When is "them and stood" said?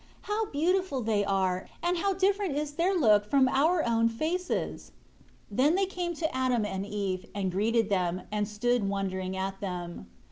7.89-8.89